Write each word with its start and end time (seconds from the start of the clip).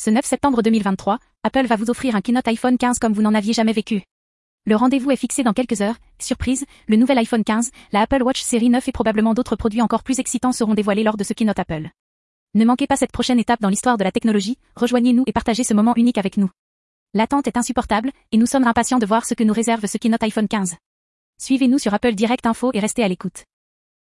Ce 0.00 0.10
9 0.10 0.24
septembre 0.24 0.62
2023, 0.62 1.18
Apple 1.42 1.66
va 1.66 1.74
vous 1.74 1.90
offrir 1.90 2.14
un 2.14 2.20
keynote 2.20 2.46
iPhone 2.46 2.78
15 2.78 3.00
comme 3.00 3.12
vous 3.12 3.20
n'en 3.20 3.34
aviez 3.34 3.52
jamais 3.52 3.72
vécu. 3.72 4.04
Le 4.64 4.76
rendez-vous 4.76 5.10
est 5.10 5.16
fixé 5.16 5.42
dans 5.42 5.52
quelques 5.52 5.80
heures. 5.80 5.96
Surprise, 6.20 6.66
le 6.86 6.94
nouvel 6.94 7.18
iPhone 7.18 7.42
15, 7.42 7.72
la 7.90 8.02
Apple 8.02 8.22
Watch 8.22 8.40
série 8.40 8.68
9 8.68 8.86
et 8.86 8.92
probablement 8.92 9.34
d'autres 9.34 9.56
produits 9.56 9.82
encore 9.82 10.04
plus 10.04 10.20
excitants 10.20 10.52
seront 10.52 10.74
dévoilés 10.74 11.02
lors 11.02 11.16
de 11.16 11.24
ce 11.24 11.32
keynote 11.32 11.58
Apple. 11.58 11.88
Ne 12.54 12.64
manquez 12.64 12.86
pas 12.86 12.94
cette 12.94 13.10
prochaine 13.10 13.40
étape 13.40 13.60
dans 13.60 13.70
l'histoire 13.70 13.98
de 13.98 14.04
la 14.04 14.12
technologie, 14.12 14.56
rejoignez-nous 14.76 15.24
et 15.26 15.32
partagez 15.32 15.64
ce 15.64 15.74
moment 15.74 15.94
unique 15.96 16.18
avec 16.18 16.36
nous. 16.36 16.50
L'attente 17.12 17.48
est 17.48 17.56
insupportable, 17.56 18.12
et 18.30 18.36
nous 18.36 18.46
sommes 18.46 18.68
impatients 18.68 19.00
de 19.00 19.06
voir 19.06 19.26
ce 19.26 19.34
que 19.34 19.42
nous 19.42 19.52
réserve 19.52 19.84
ce 19.86 19.98
keynote 19.98 20.22
iPhone 20.22 20.46
15. 20.46 20.76
Suivez-nous 21.40 21.80
sur 21.80 21.92
Apple 21.92 22.14
Direct 22.14 22.46
Info 22.46 22.70
et 22.72 22.78
restez 22.78 23.02
à 23.02 23.08
l'écoute. 23.08 23.47